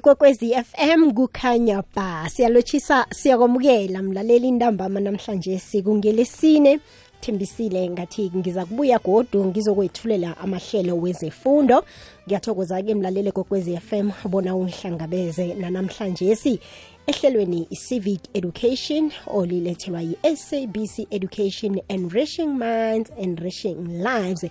[0.00, 2.28] ikwekwezi FM kukhanya ba.
[2.28, 6.80] Siyalotshisa siyakwamukela mlaleli intambama namhlanje sikungelesine
[7.20, 11.84] thembisile ngathi ngiza kubuya godu ngizokwethulela amahlelo wezefundo.
[12.26, 16.60] Ngiyathokoza-ke mlaleli kokwezi FM bona ungihlangabeze nanamhlanje si.
[17.06, 24.46] Ehlelweni i-civic education olilethelwa yi-sabc education enriching minds enriching lives.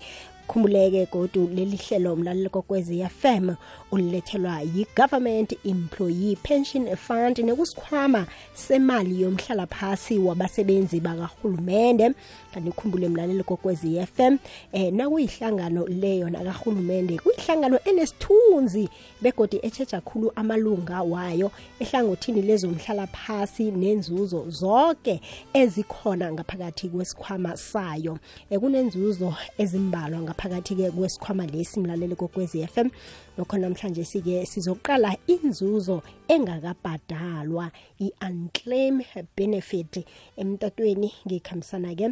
[0.47, 3.49] Khumbuleke godu leli hlelo mlaleli kokwezi FM
[3.91, 12.11] ulilethelwa yi-government employee pension fund nekusikhwama semali yomhlala phasi wabasebenzi bakahulumende
[12.53, 14.37] kanti ukhumbule mlaleli kokwezi FM
[14.71, 18.89] eh nakuyihlangano leyo nakahulumende kuyihlangano enesithunzi
[19.21, 25.21] begodi etsheja khulu amalunga wayo ehlangothini lezomhlala phasi nenzuzo zonke
[25.53, 28.19] ezikhona ngaphakathi kwesikhwama sayo.
[28.59, 32.89] Kunenzuzo ezimbalwa ngaphakathi-ke kwesikhwama lesi mlaleli kokwezi FM
[33.37, 39.01] lokho namhlanje sike sizoqala inzuzo engakabhadalwa i-unclaim
[39.37, 40.05] benefit
[40.37, 42.07] emtatweni ngikhambisana-ke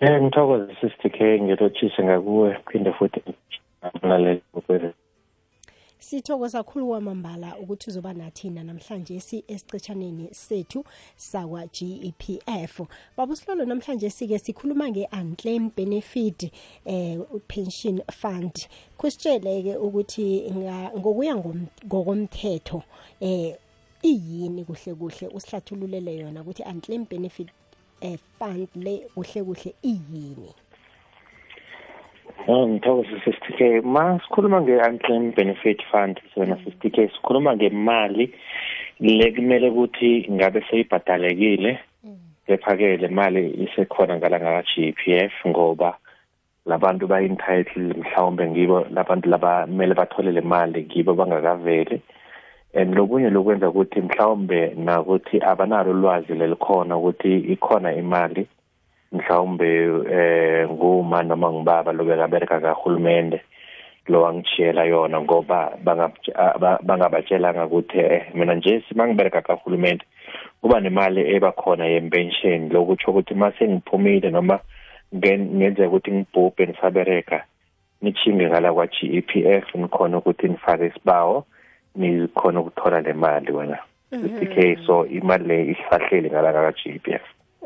[0.00, 3.20] Eh ngithokoza sister K ngilotshise ngakuwe phinde futhi
[4.02, 4.86] mlaleli kokwezi
[6.06, 10.84] sithokoza kakhulu kwamambala ukuthi uzoba nathina namhlanje si esicetshaneni sethu
[11.16, 12.80] sakwa GEPF
[13.16, 16.52] baba silolo namhlanje sike sikhuluma nge-unclaim benefit
[16.84, 17.18] eh
[17.48, 18.68] pension fund.
[18.98, 20.52] Kusitshele-ke ukuthi
[20.98, 21.36] ngokuya
[21.86, 22.82] ngokomthetho
[23.20, 23.56] eh
[24.02, 27.48] iyini kuhle kuhle usihlathululele yona ukuthi unclaim benefit
[28.00, 30.54] eh fund le kuhle kuhle iyini?
[32.48, 36.20] Ngithokoza sister K ma sikhuluma nge-unclaimed benefit fund.
[36.32, 38.30] sona sister K sikhuluma ngemali
[39.00, 41.78] le kumele ukuthi ngabe seyibhadalekile
[42.46, 45.98] kepha-ke le mali isekhona ngala ngaka-GPF ngoba
[46.66, 52.00] labantu ba-entitled mhlawumbe ngibo labantu laba kumele bathole le mali ngibo bangakaveli
[52.74, 58.46] and lokunye lokwenza ukuthi mhlawumbe nakuthi abanalo ulwazi lelikhona ukuthi ikhona imali
[59.16, 59.68] mhlawumbe
[60.16, 63.40] eh nguma noma ngibaba lobekabereka kahulumende
[64.08, 65.58] lo wangishiyela yona ngoba
[66.86, 70.04] bangabatshelanga ukuthi eh mina nje simangibereka kahulumende
[70.60, 74.58] kuba nemali ebakhona yempension lokuthi ukuthi mase ngiphumile noma
[75.14, 77.44] ngenzeka ukuthi ngibhubhe nisabereka
[78.02, 81.44] nichinge ngala kwa GEPF nikhona ukuthi nifake isibawo
[81.96, 83.78] nikhona ukuthola le mali wena.
[84.12, 86.72] 50k so imali le ihlahlele ngala ka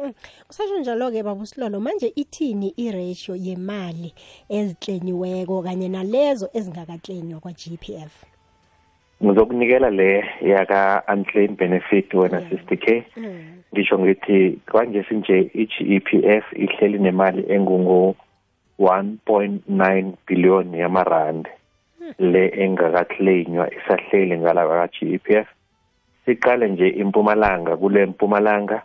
[0.01, 0.15] GEPF
[0.47, 4.15] kusasho njalo-ke baba usilolo manje ithini i-ratio yemali
[4.49, 8.13] eziklenyiweko kanye nalezo ezingakaklenywa kwa-GPF
[9.25, 13.05] ngizokunikela le yaka-unclaim benefit wena sister k.
[13.73, 18.15] Ngisho ngithi kwanje sinje i-GEPF ihleli nemali engungu
[18.79, 21.51] 1.9 billion yamarandi.
[22.19, 25.47] Le engakaklenywa isahleli ngala ka-GEPF
[26.25, 28.83] siqale nje impumalanga kule mpumalanga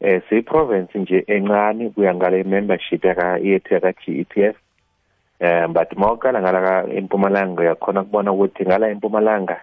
[0.00, 4.56] eh siyiprovince nje encane kuya ngale membership yaka yethu yaka GEPF
[5.40, 9.56] eh but mawukala ngala empumalanga uyakhona kubona ukuthi ngala empumalanga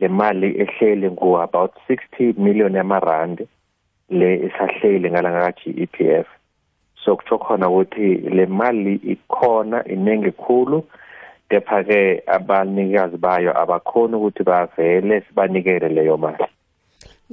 [0.00, 3.48] le mali ehlele ngu about 60 million yamarandi
[4.10, 6.26] le isahlele ngala ngaka GEPF
[7.04, 10.84] so kutsho khona ukuthi le mali ikhona inenge khulu
[11.48, 16.44] kepha ke abanikazi bayo abakhona ukuthi bavele sibanikele leyo mali.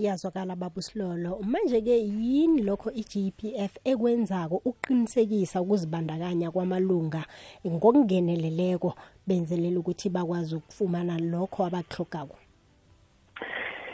[0.01, 1.39] Iyazwakala baba silolo.
[1.45, 7.21] Manje-ke yini lokho i-GPF ekwenzako ukuqinisekisa ukuzibandakanya kwamalunga
[7.67, 8.93] ngokungeneleleko
[9.27, 12.37] benzelela ukuthi bakwazi ukufumana lokho abakuhlogako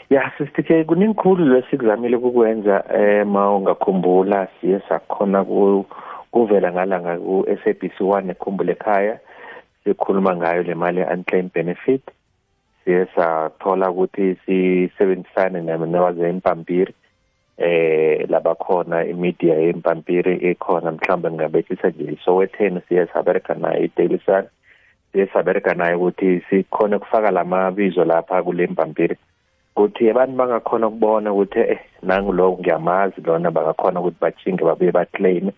[0.10, 5.44] ya sister K kuningikhulu lesikuzamile ukukwenza eh ma ungakhumbula siye sakhona
[6.32, 9.20] kuvela ngalanga ku-SABC 1 ekhumbule ekhaya
[9.84, 12.04] sikhuluma ngayo le mali ye-unclaimed benefit.
[12.88, 16.94] Siye sathola ukuthi sisebenzisane newazempampiri
[17.58, 22.18] eh labakhona imedia yempampiri ekhona mhlawumbe ngingabethisa nje.
[22.26, 24.46] Sowetheni siye sabereka naye i-daily sun?
[25.12, 29.18] Siye sabereka naye ukuthi sikhone ukufaka lamabizo lapha kule mpampiri.
[29.76, 35.52] Ukuthi abantu bangakhona ukubona ukuthi eh nangu lo ngiyamazi lona bangakhona ukuthi bachinge babuye baclaim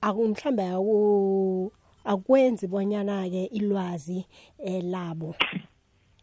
[0.00, 0.64] akumhlambe
[2.04, 4.26] akwenzi bonyana ke ilwazi
[4.58, 5.34] eh, labo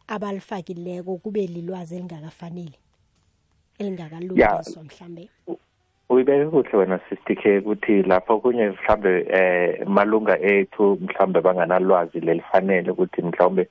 [0.07, 2.77] abalifakileko kube lilwazi elingakafanele
[3.79, 5.29] elingakalungiswa mhlambe.
[6.09, 13.21] Uyibeke kuhle wena sister ukuthi lapho kunye mhlambe eh malunga ethu mhlambe banganalwazi lelifanele ukuthi
[13.21, 13.69] mhlawumbe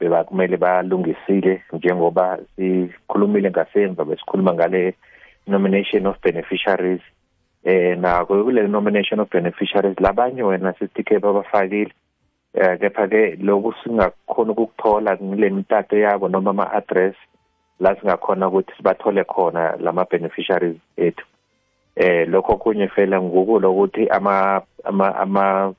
[0.00, 4.94] bebakumele balungisile njengoba sikhulumile ngasemva besikhuluma ngale
[5.46, 7.00] nomination of beneficiaries.
[7.64, 11.92] Eh nako kule nomination of beneficiaries labanye wena sitike babafakile.
[12.54, 17.14] Eh kepha ke lokhu singakhona ukukuthola ngile mitato yabo noma ama address
[17.80, 21.24] la singakhona ukuthi sibathole khona lama beneficiaries ethu.
[21.96, 25.74] Eh lokho kunye fela ngukulo ukuthi ama ama ama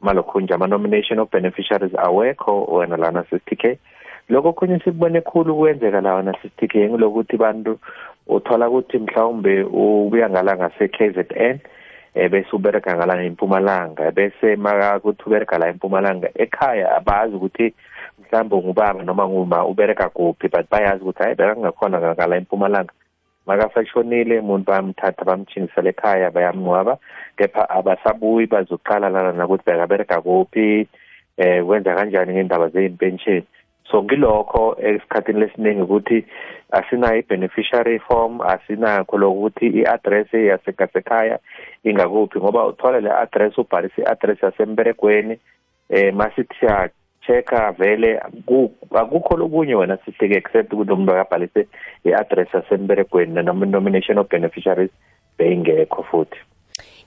[0.00, 3.78] malokhunje ama-nomination of beneficiaries awekho wena lana sisitk
[4.28, 7.78] lokho khunye sikubone khulu kwenzeka la wena sisitk ngilokuthi bantu
[8.26, 11.58] uthola ukuthi mhlawumbe ubuya ngala ngase-KZN
[12.14, 14.10] eh bese ubereka ngala empumalanga.
[14.10, 17.74] Bese makakuthi ubereka la empumalanga ekhaya abazi ukuthi
[18.18, 22.92] mhlawumbe ngubaba noma nguma ubereka kuphi but bayazi ukuthi hayi bekangakhona ngala empumalanga.
[23.50, 26.94] Makafashonile umuntu bamthatha bamchingisela ekhaya bayamngcwaba
[27.36, 30.86] kepha abasabuyi bazoqala lana nakuthi bekabereka kuphi
[31.36, 33.42] eh wenza kanjani ngendaba zeyimpension
[33.90, 36.18] so ngilokho esikhathini lesiningi ukuthi
[36.70, 41.38] asinayo i-beneficiary form asinakho lokuthi i-address yasekhaya
[41.84, 45.38] ingakuphi ngoba uthola le address ubhalise i-address yasemberegweni
[45.88, 46.66] eh masithi
[47.26, 48.20] check-a vele
[48.94, 51.68] akukho lokunye wena sihleke except ukuthi umuntu akabhalise
[52.04, 54.90] i-address yasemberegweni noma nomination of beneficiaries
[55.38, 56.38] beyingekho futhi.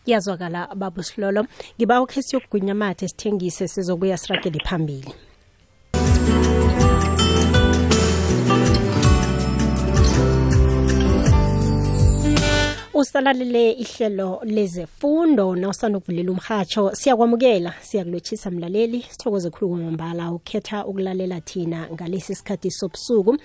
[0.04, 1.46] Kuyazwakala baba silolo.
[1.78, 5.14] Ngiba ukhe siyokugwinya mathe sithengise sizobuya siragele phambili.
[13.04, 21.90] Usalalele ihlelo lezefundo nawusanda ukuvulela umhatsho siyakwamukela siyakulotshisa mlaleli sithokoze khulu kwamambala ukhetha ukulalela thina
[21.94, 23.38] ngalesi sikhathi sobusuku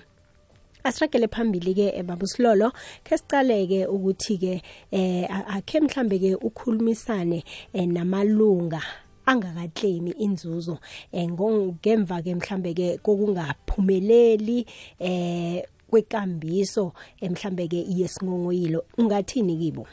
[0.84, 2.72] asiragele phambili ke baba Silolo
[3.04, 8.82] ke sicale ke ukuthi ke eh akhe mhlambe ke ukhulumisane namalunga
[9.26, 10.78] angakaklemi inzuzo
[11.12, 14.66] eh ngemva ke mhlambe ke kokungaphumeleli
[15.00, 19.86] eh kwekambiso emhlambe ke yesingongoyilo ungathini kibo?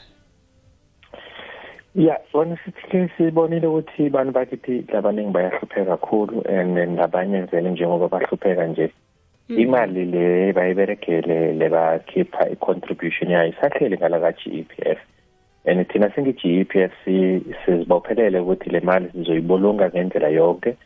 [1.94, 8.66] Ya bona sithi sibonile ukuthi abantu bakithi labaningi bayahlupheka kakhulu and nabanye vele njengoba bahlupheka
[8.66, 8.90] nje.
[9.48, 9.58] Mm.
[9.58, 14.98] imali le bayiberegele le bakhipha i-contribution yayo isahlele ngala ka-GEPF
[15.64, 16.92] and thina singi-GEPF
[17.64, 20.76] sizibophelele ukuthi le mali sizoyibulunga ngendlela yonke.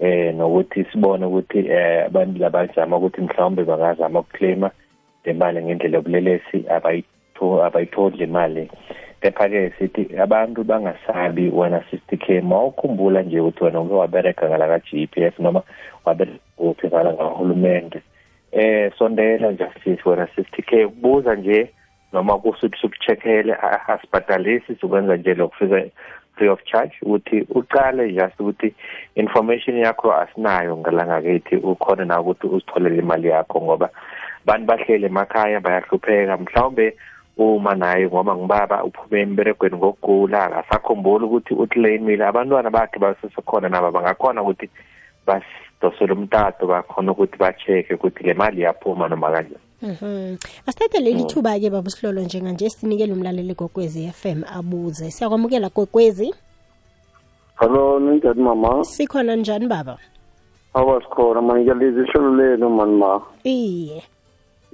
[0.00, 4.70] Eh nokuthi sibone ukuthi eh abantu labazama ukuthi mhlawumbe bangazama ukuclaima
[5.24, 6.64] le mali ngendlela yobulelesi
[7.66, 8.70] abayitholi le mali.
[9.20, 15.06] Kepha-ke sithi abantu bangasabi wena sister k mawukhumbula nje ukuthi wena uke wabereka ngala ka-g
[15.06, 15.62] p f noma
[16.04, 18.02] wabereka kuphi ngala ngahulumende.
[18.52, 21.70] Eh sondela justice wena sister k buza nje
[22.12, 25.84] noma kusuthi sukucheckele asibhadalisi sukwenza nje lokufika
[26.36, 28.74] free of charge ukuthi uqale just ukuthi
[29.14, 33.90] information yakho asinayo ngalanga kethi ukhona na ukuthi uzitholele imali yakho ngoba
[34.46, 36.36] bantu bahlele emakhaya bayahlupheka.
[36.36, 36.96] Mhlawumbe
[37.36, 44.42] uma naye ngoba ngibaba uphume emberegweni ngokugula akasakhumbula ukuthi uclaimile abantwana bakhe basesekhona nabo bangakhona
[44.42, 44.68] ukuthi
[45.26, 49.69] basidosele umtato bakhona ukuthi ba-check-e ukuthi le mali iyaphuma noma kanjani.
[49.82, 50.36] Mhm.
[50.66, 55.10] Asithathe leli thuba ke baba Sihlolo njenganje sinikele umlaleli gokwezi FM abuze.
[55.10, 56.34] Siyakwamukela gokwezi.
[57.60, 58.84] Hello, ninjani mama?
[58.84, 59.96] Sikhona njani baba?
[60.74, 63.20] Awasikhona manje lezi ihlelo lenu mani ma.
[63.44, 64.02] Iye.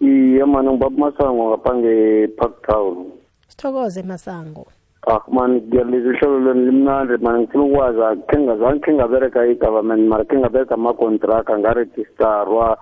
[0.02, 3.06] Iye mani ngibaba Masango ngapha nge-Park Town.
[3.48, 4.66] Sithokoze Masango.
[5.06, 10.24] Ah mani ngiyaliza ihlelo lenu limnandi mani ngifuna ukwazi akhe ngazange khe ngabereka i-government mara
[10.24, 12.78] khe ngabereka ama-contract ngaregistarwa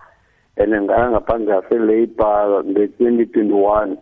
[0.57, 3.99] and ngaya ngaphandle yase-labor nge-twenty twenty-one.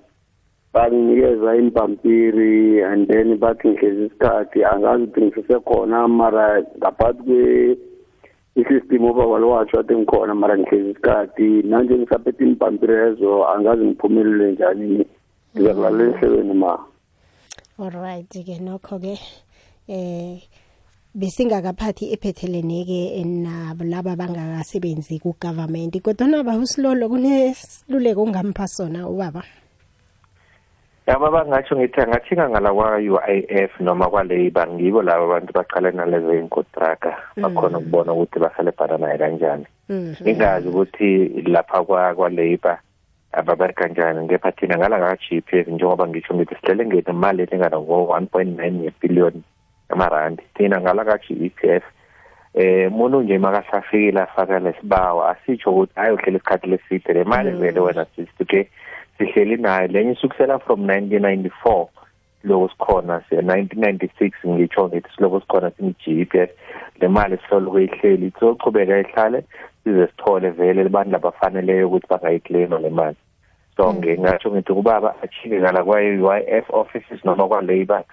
[0.73, 7.77] Banginikeza impampiri and then bathi ngihlezi isikhathi angazi ukuthi ngisesekhona mara ngaphakathi
[8.57, 11.63] i-system obaba watsho athi ngikhona mara ngihlezi isikhathi.
[11.63, 15.07] Nanje ngisaphethe impampiri ezo angazi ngiphumelele njani.
[15.57, 16.79] Ngizakulalela ehlelweni ma.
[17.79, 19.19] Alright ke nokho-ke
[19.89, 20.41] eh
[21.13, 25.93] besingakaphathi ephethelene-ke nalaba bangakasebenzi ku-government.
[26.01, 29.45] Kodwa baba usilolo kunesiluleko ongampha sona ubaba?
[31.07, 37.79] Yaba bangatsho ngithi angathinga ngala kwa-UIF noma kwa-labor ngibo labo abantu baqale nalezo inkontraka bakhona
[37.79, 39.67] ukubona ukuthi bahelebhana naye kanjani.
[40.25, 42.79] Ingazi ukuthi lapha kwa-labor
[43.33, 48.27] ababereka kanjani ngepha thina ngala ka-g p f njengoba ngisho ngithi sihlele ngenemali elingana ngo-one
[48.27, 49.43] point nine yebillion
[49.93, 51.85] amarandi thina ngala ka-g e p f
[52.55, 58.07] eh umuntu nje makasafikile afaka lesibawo asitsho ukuthi ayohlela isikhathi leside le mali vele wena
[58.17, 58.69] sithi
[59.19, 61.87] sihleli nayo lenye isukisela from 1994
[62.45, 66.51] lokho sikhona se-1996 ngitsho ngithi siloko sikhona singu-GEPF
[67.01, 69.45] le mali sihloloko ihleli sizochubeka ihlale
[69.85, 73.17] size sithole vele abantu labafaneleyo ukuthi bangayiclaima le mali.
[73.77, 78.05] So ngingatsho ngithi kubaba achike ngala kwa-UIF offices noma kwa-labor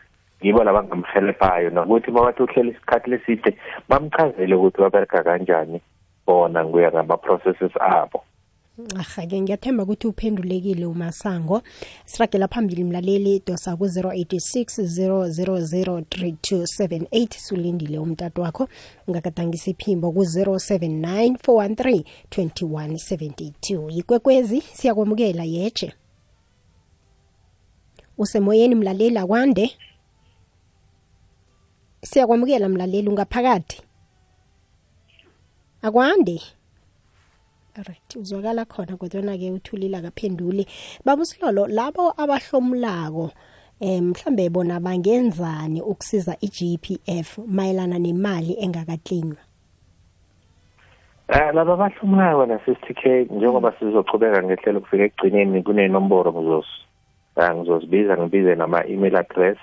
[0.42, 3.58] yibo labangamhelebhayo nokuthi mabathi uhlela isikhathi leside
[3.90, 5.82] bamchazele ukuthi babereka kanjani
[6.26, 8.24] bona nguya ngama-processes abo.
[9.00, 11.62] Ahake ngiyathemba ukuthi uphendulekile umasango.
[12.06, 18.68] Siragela phambili mlaleli dosa ku-086 0003278 sulindile umtato wakho
[19.08, 25.94] ungakadangisa iphimbo ku-079 413 2172 yikwekwezi siyakwamukela yeje
[28.18, 29.72] usemoyeni mlaleli akwande.
[32.02, 33.82] Siyakwamukela mlaleli ungaphakathi?
[35.82, 36.42] Akwande.
[37.76, 40.68] Right uzwakala khona kodwana-ke uthulile akaphenduli
[41.06, 43.32] baba usilolo labo abahlomulako
[43.82, 49.40] um mhlambe bona bangenzani ukusiza i-gpf mayelana nemali engakaklinywa
[51.30, 56.66] Eh laba bahlomulayo wena sister K njengoba sizochubeka ngehlelo kufika ekugcineni kunenomboro ngizos
[57.38, 59.58] ngizozibiza ngibize nama email address.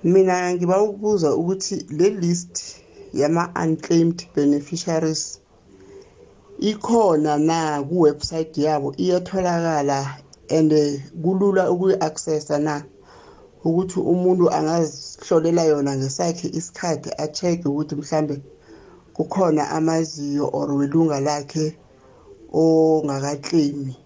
[0.04, 2.54] mina ngiba ukubuza ukuthi le list
[3.12, 5.40] yama-unclaimed beneficiaries
[6.58, 8.94] ikhona na kuwebsite yabo?
[8.96, 9.98] Iyatholakala
[10.50, 10.72] and
[11.22, 12.82] kulula ukuyi-accessa na?
[13.64, 18.36] Ukuthi umuntu angazihlolela yona ngesakhe isikhathi a-check ukuthi mhlambe
[19.16, 21.76] kukhona amaziyo or welunga lakhe
[22.52, 23.96] ongakakleyimi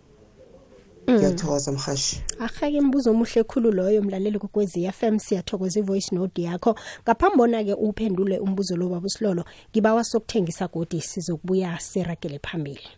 [1.11, 2.23] ngiyathokoza mhashi.
[2.39, 6.79] Ahake imbuzo omuhle khulu loyo mlaleli kokwezi FM siyathokoza ivoice note yakho.
[7.03, 12.89] Ngaphambi bona ke uphendule umbuzo lo baba Silolo ngibawa sokuthengisa godi sizokubuya siragele phambili.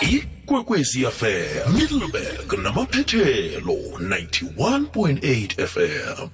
[0.00, 6.28] Ikwekwezi FM Middleburg namaphethelo 91.8 FM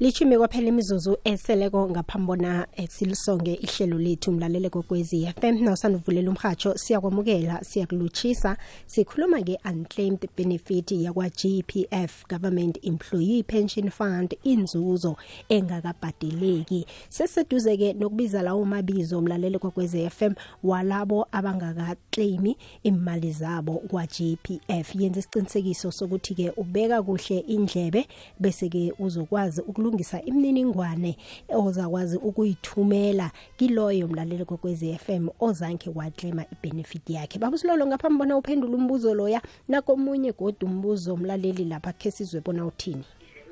[0.00, 8.56] lichime kwaphela imizuzu eseleko ngaphambona silisonge ihlelo lethu mlalele kokwezi FM nawusanduvulela umhatsho siyakwamukela siyakulutshisa
[8.86, 15.16] sikhuluma nge-unclaimed benefit yakwa GPF Government Employee Pension Fund inzuzo
[15.48, 16.86] engakabhadeleki.
[17.08, 20.32] Seseduze ke nokubiza lawo mabizo mlalele kokwezi FM
[20.62, 28.06] walabo abangakaclaimi imali zabo kwa GPF yenza isiqinisekiso sokuthi ke ubeka kuhle indlebe
[28.40, 31.16] bese ke uzokwazi ukulu ukulungisa imininingwane
[31.48, 37.38] ozakwazi ukuyithumela kiloyo mlaleli kokwezi FM ozanke waclaima ibenefit yakhe.
[37.38, 43.04] Babusilolo ngaphambi bona uphendula umbuzo loya nakomunye godwa umbuzo umlaleli lapha khe sizwe bona uthini?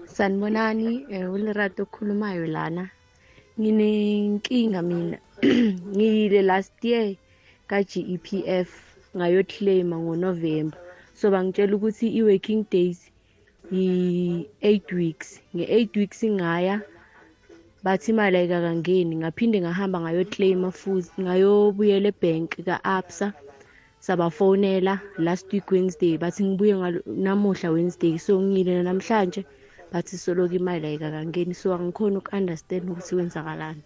[0.04, 2.90] Sanibonani eh, ulirato okhulumayo lana.
[3.58, 5.18] Nginenkinga mina.
[5.96, 7.16] Ngiyile last year
[7.66, 8.68] ka-GEPF
[9.16, 10.78] ngayoclaima ngoNovember.
[11.14, 13.10] So bangitshela ukuthi i-working days
[13.70, 15.40] yi-eight weeks.
[15.54, 16.80] Nge-eight weeks ngaya
[17.84, 23.26] bathi imali ayikakangeni ngaphinde ngahamba ngayoclaima futhi ngayobuyela ebhenki ka-absa
[24.06, 26.74] sabafonela last week wednesday bathi ngibuye
[27.24, 29.42] namuhla wednesday so ngiyile namhlanje
[29.92, 33.82] bathi soloku imali ayikakangeni so angikhoni uku-understand ukuthi kwenzakalani.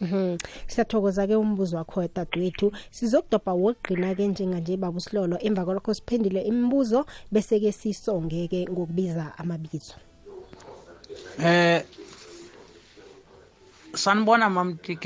[0.00, 0.38] Mhm.
[0.66, 2.72] Siyathokoza ke umbuzo wakho dadwethu.
[2.90, 9.34] Sizokudobha wogqina ke njenganje baba usilolo emva kwalokho siphendule imibuzo bese ke sisonge ke ngokubiza
[9.38, 9.94] amabizo.
[11.42, 11.82] Eh
[13.94, 15.04] sanibona mam TK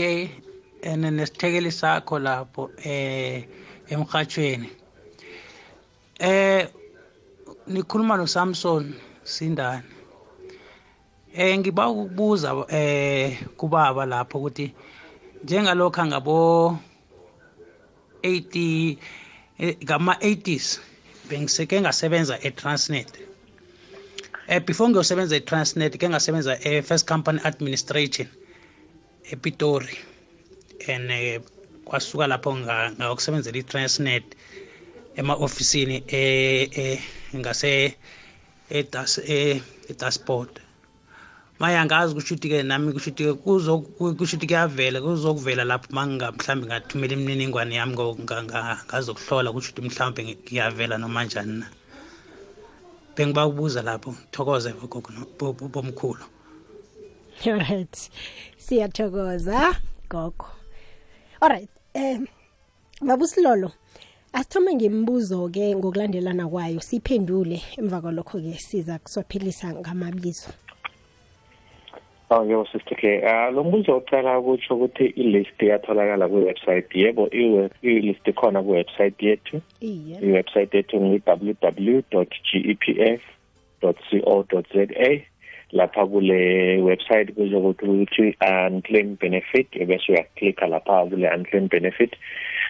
[0.83, 3.45] ene nesithekeli sakho lapho eh
[3.89, 4.69] emhathweni.
[6.21, 6.69] Eh
[7.67, 9.92] nikhuluma no Samson Sindane.
[11.35, 14.67] Eh ngiba ukubuza eh kubaba lapho ukuthi
[15.45, 16.37] njengalokho angabo
[18.23, 18.97] 80
[19.85, 20.67] ngama 80s
[21.29, 23.09] bengiseke ngasebenza eTransnet.
[24.47, 28.29] Eh before ngiyosebenza eTransnet ke ngasebenza e First Company Administration
[29.33, 29.97] ePitori.
[30.93, 31.41] And eh
[31.87, 34.27] kwasuka lapho ngayokusebenzela iTransnet
[35.17, 37.01] ema officeini eh
[37.35, 37.97] ngase
[38.69, 39.19] edas
[39.89, 40.72] eDasport.
[41.63, 46.33] Manje angazi kusho ukuthi ke nami kusho ukuthi kuzo kusho ukuthi kuyavela kuzokuvela lapho manga
[46.33, 51.67] mhlambe ngathumela imininingwane yami ngazokuhlola kusho ukuthi mhlambe ngiyavela noma njani na.
[53.15, 56.25] Bengiba ukubuza lapho thokoze gogo bomkhulu.
[57.47, 58.11] Alright
[58.59, 59.77] siyathokoza
[60.11, 60.47] gogo.
[61.41, 62.19] Alright eh
[63.01, 63.71] babusilolo
[64.33, 70.51] asithome ngemibuzo ke ngokulandelana kwayo siphendule emva kwalokho ke siza kusophelisa ngamabizo.
[72.33, 77.29] Oh yebo sister ke uh, lo mbuzo uqala ukuthi ukuthi i-list iyatholakala ku-website yebo
[77.83, 79.61] i-list ikhona ku-website yethu.
[79.81, 80.17] Iye.
[80.25, 83.21] I-website yethu ngi-www.gepf
[83.83, 85.21] unclaim.co.za
[85.73, 88.37] lapha kule website kuzokuthi ukuthi
[88.69, 92.17] unclaim benefit bese uyaklikha lapha kule unclaim benefit.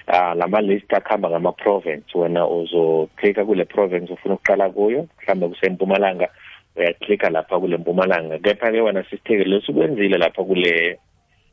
[0.07, 6.29] Ah lama list akhamba ngama province wena uzoklikha kule province ufuna ukuqala kuyo mhlambe kusempumalanga
[6.77, 8.39] uyaklikha lapha kule mpumalanga.
[8.39, 10.99] Kepha ke wena sisitheke lesukwenzile lapha kule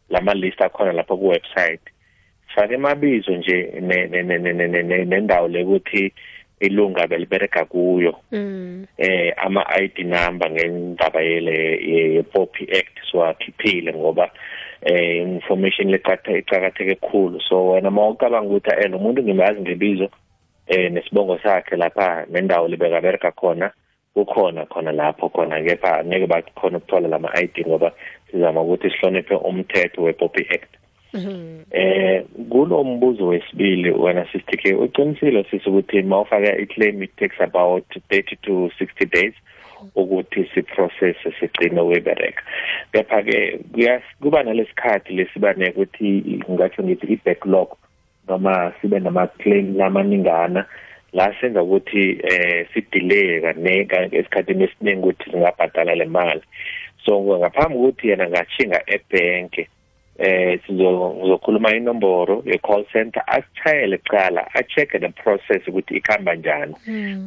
[0.10, 1.82] lama list akhona lapha ku website
[2.56, 3.74] fake mabizo nje
[5.06, 6.14] nendawo lekuthi
[6.60, 8.16] ilunga belibereka kuyo.
[8.32, 8.86] Mm.
[8.98, 14.32] Eh ama ID number ngendaba yele ye Poppy Act siwakhiphile ngoba
[14.82, 20.10] eh information icakatheke kakhulu so wena mawucabanga ukuthi eh umuntu ngimazi ngebizo
[20.68, 23.72] eh nesibongo sakhe lapha nendawo libeka bereka khona
[24.26, 27.92] kukhona khona lapho khona kepha ngeke bakhona ukuthola lama ID ngoba
[28.32, 30.80] sizama ukuthi sihloniphe umthetho we Poppy Act
[31.14, 31.66] Mhm.
[31.72, 38.36] eh kulo mbuzo wesibili wena sisithike uqinisile sisi ukuthi mawufaka iclaim it takes about 30
[38.42, 39.34] to 60 days
[39.96, 42.44] ukuthi siprocess sigcine webereka
[42.92, 43.60] kepha ke
[44.22, 46.08] kuba nalesikhathi lesibane ukuthi
[46.46, 47.70] ngingathi ngithi i-backlog
[48.28, 50.66] noma sibe nama-claim lamaningana
[51.14, 56.42] la senza ukuthi eh sidelay kaneka esikhathini esiningi ukuthi singabhadala le mali
[57.06, 59.68] so ngaphambi kokuthi yena ngashinga ebhenke
[60.20, 66.76] eh sizokhuluma inomboro ye-call center asichayele kuqala a-check-e the process ukuthi ikhamba njani.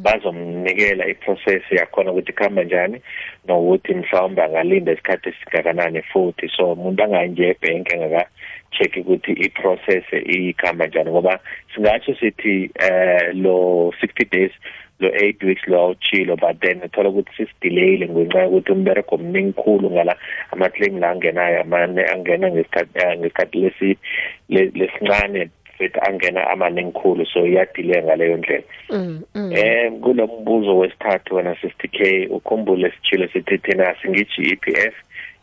[0.03, 3.01] Bazomnikela i-process yakhona ukuthi ikhamba njani
[3.47, 6.49] nokuthi mhlawumbe angalinda isikhathi esingakanani futhi.
[6.57, 7.95] So umuntu angayi nje ebhenki
[8.73, 11.39] engaka-check ukuthi i-process ikhamba njani ngoba
[11.75, 14.51] singatsho sithi eh lo 60 days
[14.99, 19.91] lo 8 weeks lo awuchilo but then uthola ukuthi sisidelayile ngenxa yokuthi umbereko omningi khulu
[19.91, 20.15] ngala
[20.51, 23.97] ama-claim la angenayo amane angena ngesikhathi ngesikhathi lesi
[24.49, 28.63] lesincane futhi angena amaningi khulu so iyadilay ngaleyo ndlela.
[29.57, 34.93] Eh kulo mbuzo wesithathu wena sister K ukhumbule sithile sithi thina singithi EPF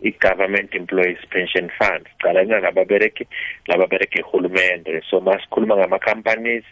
[0.03, 2.07] i-government employees pension fund.
[2.09, 3.27] Sicala nababereki
[3.69, 6.65] lababereki ehulumende so masikhuluma ngama-companies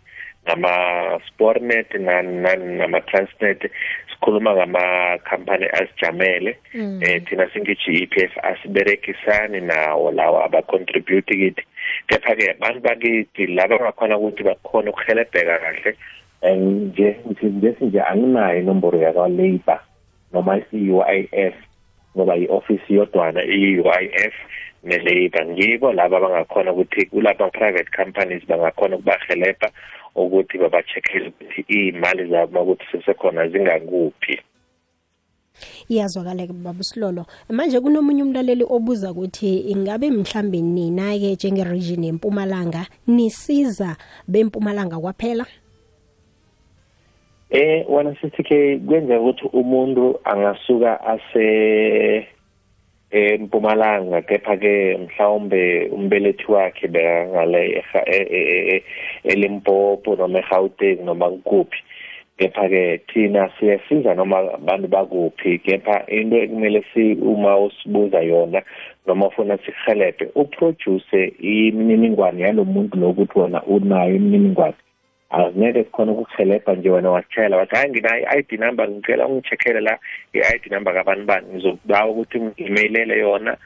[0.47, 3.71] ngama-sportnet nama-transnet
[4.11, 6.57] sikhuluma ngama-company azijamele.
[6.75, 11.63] Eh thina singithi i-EPF asiberekisani nawo lawo abacontribute kithi.
[12.09, 15.93] Kepha-ke abantu bakithi laba bakhona ukuthi bakhona ukuhelebheka kahle
[16.43, 19.81] nje nje nje anginayo inomboro yakwa-labor
[20.33, 21.55] noma i-UIF
[22.17, 24.35] ngoba i-office yodwana i-UIF
[24.85, 29.69] ne-labor ngibo laba abangakhona ukuthi kulaba private companies bangakhona ukubahelebha
[30.15, 34.41] ukuthi babacheckele ukuthi iy'mali zabo ukuthi sesekhona zingakuphi.
[35.89, 43.97] Iyazwakala-ke baba usilolo manje kunomunye umlaleli obuza ukuthi ingabe mhlambe nina-ke njenge-region yempumalanga nisiza
[44.29, 45.47] bempumalanga kwaphela?
[47.51, 51.47] Eh wena sithi ke kwenzeka ukuthi umuntu angasuka ase
[53.11, 57.85] empumalanga kepha ke mhlawumbe umbelethi wakhe bekangale
[59.25, 61.81] elimpopo noma eGauteng noma kuphi
[62.39, 68.63] kepha ke thina siyasiza noma abantu bakuphi kepha into ekumele si uma usibuza yona
[69.07, 74.77] noma ufuna sikuhelebhe uproduce imininingwane yalomuntu lokuthi wona unayo imininingwane.
[75.31, 79.99] Angeke sikhona ukukuhelebha nje wena wasitshela wathi hayi nginayo i-ID number ngicela ungicheckele la
[80.33, 83.57] i-ID number kabani bani ngizokubawa ukuthi ngi-emailele yona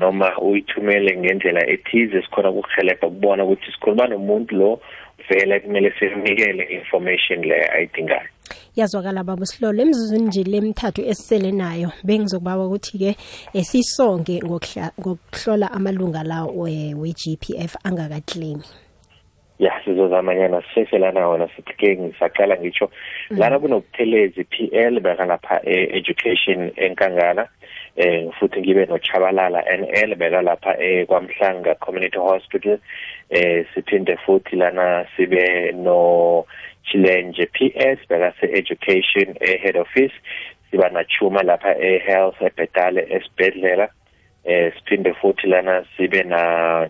[0.00, 4.80] noma uyithumele ngendlela ethize sikhona ukukuhelebha kubona ukuthi sikhuluma nomuntu lo
[5.28, 8.28] vele kumele sinikele information le ayidingayo.
[8.76, 9.82] Yazwakala baba silolo.
[9.82, 13.16] Emzuzwini nje lemthathu esisele nayo bengizokubawa ukuthi-ke
[13.62, 14.42] sisonge
[15.00, 18.64] ngokuhlola amalunga la we-GPF angakaklemi
[19.58, 22.90] ya sizozamanyana sisheshe lana wona sithi-ke ngisaqala ngitsho
[23.30, 27.48] lana kunobuthelezi PL bekalapha e-education enkangala
[27.96, 32.78] eh futhi ngibe nochabalala NL bekalapha ekwamhlanga community hospital
[33.30, 36.46] eh siphinde futhi lana sibe no
[36.84, 40.14] Chilenje PS bekase education e-head office
[40.70, 43.88] siba nachuma lapha e-health ebhetale esibhedlela
[44.44, 46.88] eh siphinde futhi lana sibe na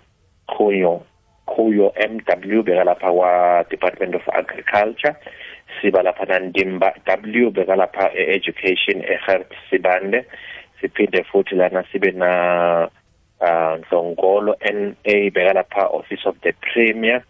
[0.49, 1.03] Khoyo
[1.47, 5.17] Khoyo MW bekalapha kwa Department of Agriculture.
[5.81, 10.25] Siba lapha nandimba W bekalapha e-education e-health sibande.
[10.81, 12.89] Siphinde futhi lana sibe na
[13.41, 17.25] uh n NA bekalapha office of the premier.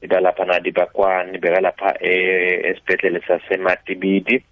[0.00, 4.44] Siba lapha nadibakwani bekalapha esibhedlele sasematibidi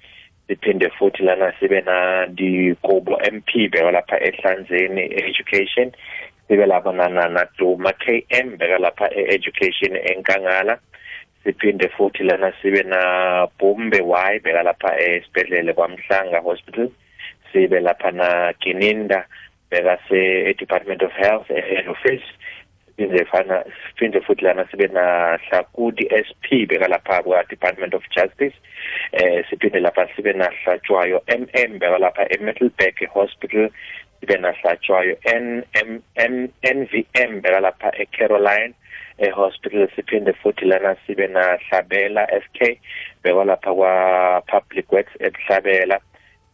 [0.48, 5.92] siphinde futhi lana sibe na dikobo MP bekalapha ehlanzeni education
[6.48, 10.78] sibe lapha na na Duma KM bekalapha education enkangala.
[11.44, 16.90] Siphinde futhi lana sibe na Bombe Y beka lapha esibhedlele kwaMhlanga Hospital.
[17.52, 19.24] Sibe lapha na Gininda
[19.70, 22.24] beka se Department of Health head office.
[22.86, 28.56] Siphinde fana siphinde futhi lana sibe na Hlakudi SP beka lapha kwa Department of Justice.
[29.12, 33.70] Eh siphinde lapha sibe na Hlatshwayo MM beka lapha eMiddelburg Hospital.
[34.24, 38.74] Sibe na Hlatshwayo NMM NVM beka lapha eCaroline
[39.18, 42.80] ehospital siphinde futhi lana sibe na Hlabela SK
[43.22, 46.00] beka lapha kwa Public Works ehlabela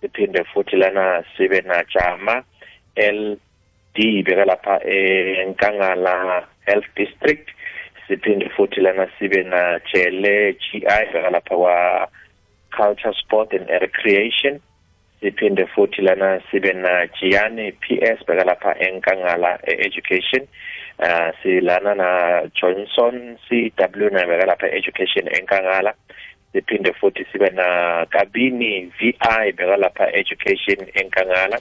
[0.00, 2.42] siphinde futhi lana sibe na Jama
[2.96, 7.48] LD beka lapha eNkangala Health District.
[8.08, 10.80] Siphinde futhi lana sibe na Jele GI
[11.12, 12.08] beka lapha kwa
[12.76, 14.60] Culture Sport and Recreation.
[15.20, 20.48] Siphinde futhi lana sibe na Gianni PS beka lapha eNkangala Education
[20.98, 25.92] uh silana na Johnson CW na beka lapha education enkangala.
[26.52, 31.60] Siphinde futhi sibe na Kabini VI beka lapha education enkangala.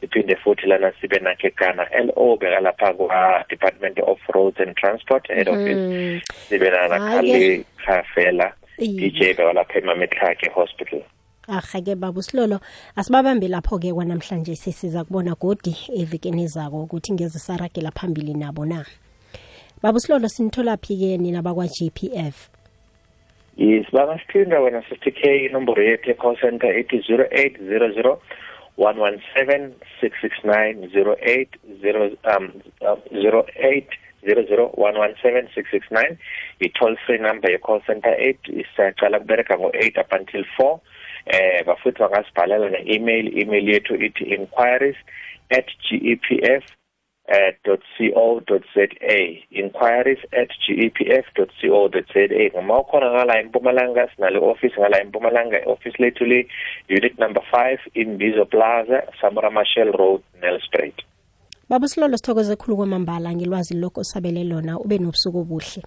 [0.00, 5.28] Siphinde futhi lana sibe na Kekana LO beka lapha kwa Department of Roads and Transport
[5.28, 6.22] head office.
[6.48, 11.02] Sibe na Khali Khafela DJ beka lapha eMametlake Hospital.
[11.48, 12.60] Ahake baba usilolo.
[12.96, 18.84] Asibabambe lapho ke kwanamhlanje sisiza kubona godi evikeni zako ukuthi ngeze saragela phambili nabo na.
[19.82, 22.48] Baba usilolo sinitholaphi-ke nina bakwa GPF
[23.56, 28.16] Yes bangasithinda wena 60k inomboro yethu ye-call center ethi 0800
[28.76, 31.48] 117 669 08
[32.36, 33.86] um, uh, 08
[34.24, 36.16] 00117
[36.60, 40.78] i-toll free number ye-call center 8 isaqala kubereka ngo-8 up until 4
[41.26, 43.38] eh bafuthi bangasibhalela ne-email.
[43.38, 44.96] Email yethu ithi inquiries
[45.50, 46.64] at gepf
[47.28, 48.86] uh, .co.za
[49.50, 56.46] inquiries at gepf.co.za noma ukhona ngala eMpumalanga sinale office ngala eMpumalanga office lethu le
[56.88, 60.94] unit number 5 in Bizo Plaza Samora Machel Road Nelspruit.
[61.68, 63.34] Baba silolo sithokoze khulu kwamambala.
[63.34, 64.78] Ngilwazi lokho sabele lona.
[64.78, 65.82] Ube nobusuku obuhle.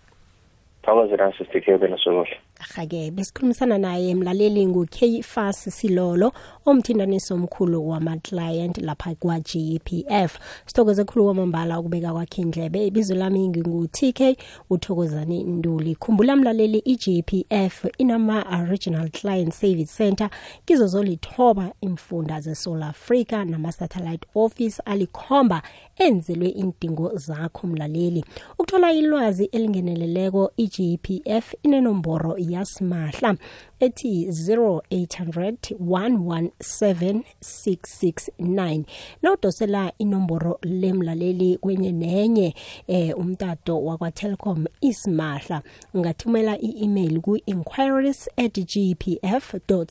[0.81, 2.37] Thokoze naso sitike ube nosuku obuhle.
[2.59, 6.31] Ahake besikhulumisana naye mlaleli ngu-k fas silolo
[6.65, 12.87] omthindaniso omkhulu wama-client lapha kwa-gpf sithokoze khulu kwamambala ukubeka kwakhe indlebe.
[12.87, 14.37] Ibizo lami ngingu-tk
[14.69, 15.95] uthokozani nduli.
[15.95, 20.29] Khumbula mlaleli i-gpf inama-regional client service center.
[20.65, 25.61] Kizo zolithoba imfunda zesoul Africa nama-satellite office alikhomba
[25.97, 28.25] enzelwe indingo zakho mlaleli.
[28.53, 33.37] Ukuthola ilwazi elingeneleleko i-gpf inenomboro yasimahla
[33.79, 38.83] ethi 0800 117 669
[39.21, 42.55] nawudosela inomboro lemlaleli kwenye nenye
[42.87, 45.61] eh umtato wakwa-telcom isimahla
[45.93, 49.85] ungathumela i-email ku-inquiries at gpf co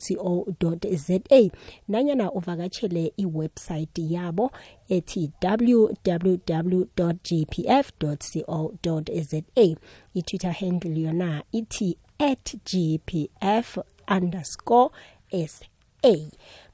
[0.91, 1.19] za
[1.87, 4.51] nanyana uvakatshele iwebsite yabo
[4.89, 6.83] ethi www
[7.23, 9.75] gpf co za.
[10.13, 13.77] I-twitter handle yona ithi at gpf
[14.07, 14.89] underscore
[15.47, 15.65] sa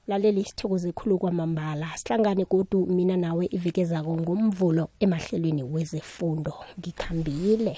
[0.08, 1.89] laleli sithokoze khulu kwamambala.
[1.95, 6.53] Sihlangane godu mina nawe ivikezako ngomvulo emahlelweni wezefundo.
[6.79, 7.77] Ngikhambile.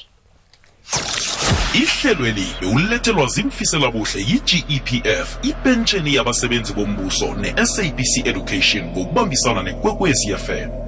[1.73, 10.84] Ihlelweli bewulethelwa zimfisela buhle yi-gepf ipentsheni yabasebenzi bombuso ne-sabc education ngokubambisana nekwekwezi fm